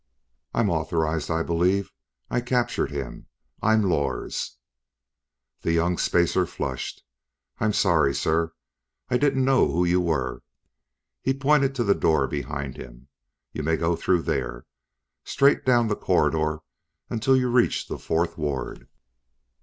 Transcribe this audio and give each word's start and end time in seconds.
"I'm 0.55 0.71
authorized, 0.71 1.29
I 1.29 1.43
believe. 1.43 1.91
I 2.27 2.41
captured 2.41 2.89
him. 2.89 3.27
I'm 3.61 3.83
Lors." 3.83 4.57
The 5.61 5.73
young 5.73 5.99
spacer 5.99 6.47
flushed. 6.47 7.03
"I'm 7.59 7.71
sorry, 7.71 8.15
sir, 8.15 8.51
I 9.11 9.17
didn't 9.19 9.45
know 9.45 9.67
who 9.67 9.85
you 9.85 10.01
were." 10.01 10.41
He 11.21 11.35
pointed 11.35 11.75
to 11.75 11.83
the 11.83 11.93
door 11.93 12.25
behind 12.27 12.77
him. 12.77 13.09
"You 13.53 13.61
may 13.61 13.77
go 13.77 13.95
through 13.95 14.23
there. 14.23 14.65
Straight 15.23 15.65
down 15.67 15.87
the 15.87 15.95
corridor 15.95 16.61
until 17.11 17.37
you 17.37 17.47
reach 17.49 17.87
the 17.87 17.99
fourth 17.99 18.39
ward." 18.39 18.87